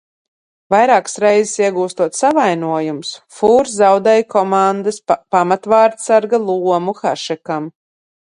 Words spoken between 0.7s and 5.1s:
Vairākas reizes iegūstot savainojumus, Fūrs zaudēja komandas